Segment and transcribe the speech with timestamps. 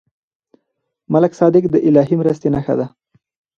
[1.13, 2.85] ملک صادق د الهي مرستې نښه ده.